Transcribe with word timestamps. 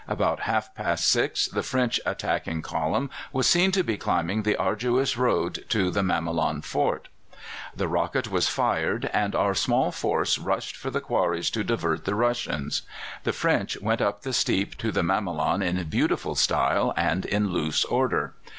About 0.07 0.39
half 0.49 0.73
past 0.73 1.05
six 1.07 1.45
the 1.45 1.61
French 1.61 1.99
attacking 2.07 2.63
column 2.63 3.11
was 3.31 3.45
seen 3.45 3.71
to 3.73 3.83
be 3.83 3.97
climbing 3.97 4.41
the 4.41 4.55
arduous 4.55 5.15
road 5.15 5.63
to 5.69 5.91
the 5.91 6.01
Mamelon 6.01 6.63
fort. 6.63 7.07
"The 7.75 7.87
rocket 7.87 8.27
was 8.31 8.47
fired, 8.49 9.11
and 9.13 9.35
our 9.35 9.53
small 9.53 9.91
force 9.91 10.39
rushed 10.39 10.75
for 10.75 10.89
the 10.89 11.01
quarries 11.01 11.51
to 11.51 11.63
divert 11.63 12.05
the 12.05 12.15
Russians. 12.15 12.81
The 13.25 13.31
French 13.33 13.79
went 13.79 14.01
up 14.01 14.23
the 14.23 14.33
steep 14.33 14.75
to 14.79 14.91
the 14.91 15.03
Mamelon 15.03 15.61
in 15.61 15.83
beautiful 15.83 16.33
style 16.33 16.95
and 16.97 17.23
in 17.23 17.51
loose 17.51 17.85
order. 17.85 18.33